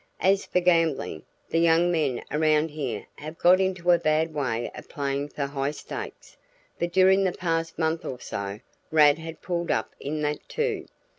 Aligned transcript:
As 0.21 0.45
for 0.47 0.61
gambling, 0.61 1.21
the 1.47 1.59
young 1.59 1.91
men 1.91 2.23
around 2.31 2.71
here 2.71 3.05
have 3.17 3.37
got 3.37 3.59
into 3.61 3.91
a 3.91 3.99
bad 3.99 4.33
way 4.33 4.71
of 4.73 4.89
playing 4.89 5.29
for 5.29 5.45
high 5.45 5.69
stakes, 5.69 6.35
but 6.79 6.91
during 6.91 7.23
the 7.23 7.31
past 7.33 7.77
month 7.77 8.03
or 8.03 8.19
so 8.19 8.61
Rad 8.89 9.19
had 9.19 9.43
pulled 9.43 9.69
up 9.69 9.93
in 9.99 10.23
that 10.23 10.39
too. 10.49 10.87